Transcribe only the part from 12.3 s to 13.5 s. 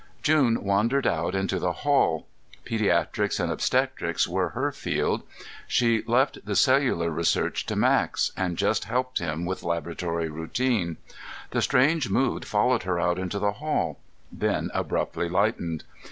followed her out into